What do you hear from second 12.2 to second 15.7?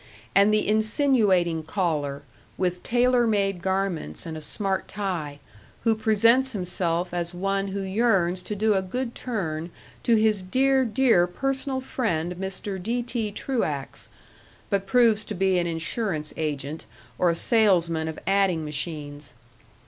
Mr. D. T. Truax, but proves to be an